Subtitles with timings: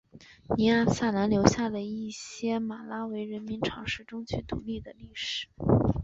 [0.57, 5.47] 尼亚萨兰留下了一些马拉维人民尝试争取独立的历史。